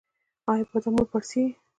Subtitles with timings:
[0.51, 1.51] ایا بادام مو پړسیږي؟